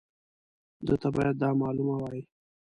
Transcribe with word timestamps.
ده 0.85 0.95
ته 1.01 1.07
باید 1.15 1.35
دا 1.41 1.49
معلومه 1.61 1.95
وای. 2.01 2.19